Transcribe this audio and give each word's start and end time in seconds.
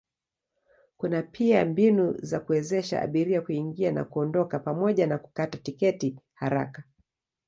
Kuna 0.97 1.21
pia 1.23 1.65
mbinu 1.65 2.13
za 2.21 2.39
kuwezesha 2.39 3.01
abiria 3.01 3.41
kuingia 3.41 3.91
na 3.91 4.03
kuondoka 4.03 4.59
pamoja 4.59 5.07
na 5.07 5.17
kukata 5.17 5.57
tiketi 5.57 6.19
haraka. 6.33 6.83